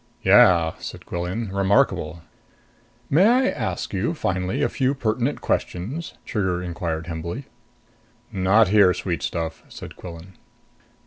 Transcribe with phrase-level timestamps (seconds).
[0.23, 1.51] "Yeah," said Quillan.
[1.53, 2.23] "Remarkable."
[3.07, 7.45] "May I ask you, finally, a few pertinent questions?" Trigger inquired humbly.
[8.31, 10.33] "Not here, sweet stuff," said Quillan.